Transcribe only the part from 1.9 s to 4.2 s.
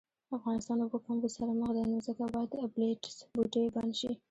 نو ځکه باید ابلیټس بوټی بند شي